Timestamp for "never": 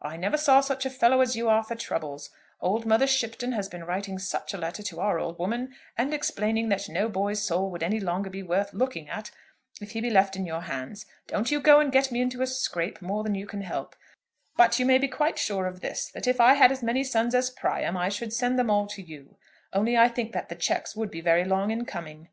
0.16-0.36